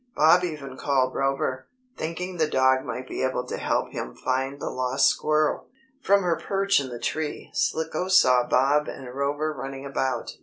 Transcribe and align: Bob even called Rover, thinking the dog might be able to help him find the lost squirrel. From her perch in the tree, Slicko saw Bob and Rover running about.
Bob 0.15 0.43
even 0.43 0.77
called 0.77 1.13
Rover, 1.13 1.67
thinking 1.95 2.37
the 2.37 2.47
dog 2.47 2.83
might 2.83 3.07
be 3.07 3.21
able 3.21 3.45
to 3.45 3.57
help 3.57 3.91
him 3.91 4.15
find 4.15 4.59
the 4.59 4.71
lost 4.71 5.07
squirrel. 5.07 5.67
From 6.01 6.23
her 6.23 6.37
perch 6.43 6.79
in 6.79 6.89
the 6.89 6.97
tree, 6.97 7.51
Slicko 7.53 8.07
saw 8.07 8.47
Bob 8.47 8.87
and 8.87 9.13
Rover 9.13 9.53
running 9.53 9.85
about. 9.85 10.37